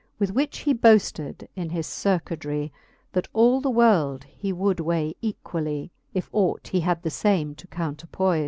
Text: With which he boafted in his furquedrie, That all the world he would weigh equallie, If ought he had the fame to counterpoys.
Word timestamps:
With 0.17 0.31
which 0.31 0.61
he 0.61 0.73
boafted 0.73 1.47
in 1.55 1.69
his 1.69 1.85
furquedrie, 1.87 2.71
That 3.11 3.27
all 3.33 3.61
the 3.61 3.69
world 3.69 4.23
he 4.23 4.51
would 4.51 4.79
weigh 4.79 5.13
equallie, 5.21 5.91
If 6.11 6.27
ought 6.31 6.69
he 6.69 6.79
had 6.79 7.03
the 7.03 7.11
fame 7.11 7.53
to 7.53 7.67
counterpoys. 7.67 8.39